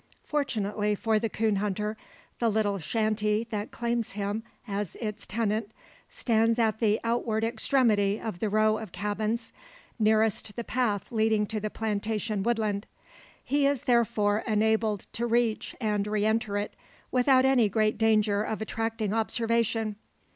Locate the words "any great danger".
17.45-18.41